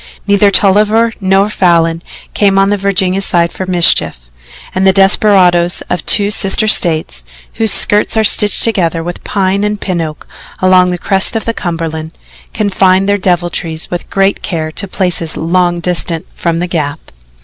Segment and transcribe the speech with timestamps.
[0.25, 2.01] Neither Tolliver nor Falin
[2.33, 4.31] came on the Virginia side for mischief,
[4.73, 9.79] and the desperadoes of two sister States, whose skirts are stitched together with pine and
[9.79, 10.25] pin oak
[10.59, 12.15] along the crest of the Cumberland,
[12.51, 17.11] confined their deviltries with great care to places long distant from the Gap.